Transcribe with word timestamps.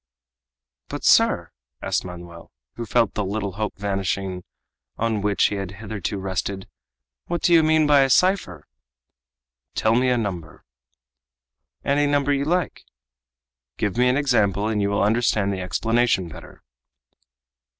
"But, 0.87 1.03
sir," 1.05 1.51
asked 1.79 2.03
Manoel, 2.05 2.51
who 2.73 2.87
felt 2.87 3.13
the 3.13 3.23
little 3.23 3.51
hope 3.51 3.77
vanishing 3.77 4.43
on 4.97 5.21
which 5.21 5.43
he 5.49 5.57
had 5.57 5.73
hitherto 5.73 6.17
rested, 6.17 6.67
"what 7.27 7.43
do 7.43 7.53
you 7.53 7.61
mean 7.61 7.85
by 7.85 7.99
a 8.01 8.09
cipher?" 8.09 8.65
"Tell 9.75 9.93
me 9.93 10.09
a 10.09 10.17
number." 10.17 10.65
"Any 11.85 12.07
number 12.07 12.33
you 12.33 12.45
like." 12.45 12.83
"Give 13.77 13.95
me 13.95 14.09
an 14.09 14.17
example 14.17 14.67
and 14.67 14.81
you 14.81 14.89
will 14.89 15.03
understand 15.03 15.53
the 15.53 15.61
explanation 15.61 16.27
better." 16.29 16.63